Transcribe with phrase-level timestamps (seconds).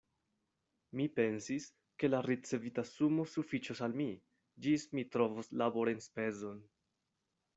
[0.99, 1.65] Mi pensis,
[2.03, 4.07] ke la ricevita sumo sufiĉos al mi,
[4.67, 6.65] ĝis mi trovos laborenspezon.